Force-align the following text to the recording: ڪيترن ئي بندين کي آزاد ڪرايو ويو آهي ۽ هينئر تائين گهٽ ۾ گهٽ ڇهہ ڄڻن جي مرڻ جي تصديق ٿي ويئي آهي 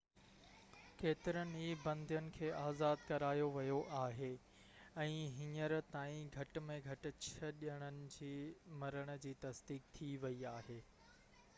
ڪيترن 0.99 1.49
ئي 1.57 1.65
بندين 1.81 2.29
کي 2.37 2.47
آزاد 2.61 3.03
ڪرايو 3.09 3.49
ويو 3.57 3.75
آهي 3.99 4.29
۽ 5.03 5.11
هينئر 5.35 5.75
تائين 5.91 6.33
گهٽ 6.37 6.59
۾ 6.71 6.79
گهٽ 6.89 7.07
ڇهہ 7.27 7.53
ڄڻن 7.65 8.01
جي 8.17 8.31
مرڻ 8.85 9.13
جي 9.27 9.37
تصديق 9.47 9.89
ٿي 10.01 10.11
ويئي 10.27 10.45
آهي 10.57 10.81